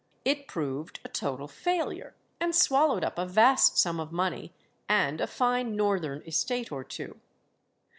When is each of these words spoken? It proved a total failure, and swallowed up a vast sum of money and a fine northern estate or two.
It 0.25 0.47
proved 0.47 0.99
a 1.05 1.09
total 1.09 1.47
failure, 1.47 2.15
and 2.39 2.55
swallowed 2.55 3.03
up 3.03 3.19
a 3.19 3.25
vast 3.27 3.77
sum 3.77 3.99
of 3.99 4.11
money 4.11 4.51
and 4.89 5.21
a 5.21 5.27
fine 5.27 5.75
northern 5.75 6.23
estate 6.25 6.71
or 6.71 6.83
two. 6.83 7.19